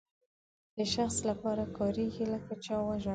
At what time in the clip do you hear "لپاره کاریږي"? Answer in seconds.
1.29-2.25